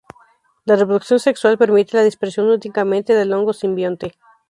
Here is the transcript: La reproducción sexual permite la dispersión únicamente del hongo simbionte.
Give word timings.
La 0.65 0.75
reproducción 0.77 1.19
sexual 1.19 1.59
permite 1.59 1.95
la 1.95 2.01
dispersión 2.03 2.47
únicamente 2.47 3.13
del 3.13 3.31
hongo 3.33 3.53
simbionte. 3.53 4.15